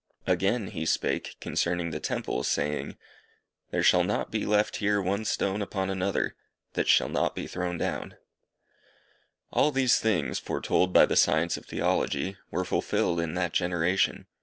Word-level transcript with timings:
Again 0.25 0.69
he 0.69 0.87
spake, 0.87 1.35
concerning 1.39 1.91
the 1.91 1.99
Temple, 1.99 2.41
saying 2.43 2.97
"There 3.69 3.83
shall 3.83 4.03
net 4.03 4.31
be 4.31 4.47
left 4.47 4.77
here 4.77 4.99
one 4.99 5.25
stone 5.25 5.61
upon 5.61 5.91
another, 5.91 6.35
that 6.73 6.87
shall 6.87 7.07
not 7.07 7.35
be 7.35 7.45
thrown 7.45 7.77
down." 7.77 8.15
All 9.51 9.69
these 9.71 9.99
things, 9.99 10.39
foretold 10.39 10.91
by 10.91 11.05
the 11.05 11.15
science 11.15 11.55
of 11.55 11.67
Theology, 11.67 12.35
were 12.49 12.65
fulfilled 12.65 13.19
in 13.19 13.35
that 13.35 13.53
generation. 13.53 14.25